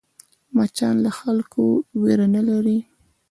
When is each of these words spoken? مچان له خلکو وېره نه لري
مچان 0.55 0.95
له 1.05 1.11
خلکو 1.19 1.63
وېره 2.01 2.27
نه 2.35 2.41
لري 2.49 2.77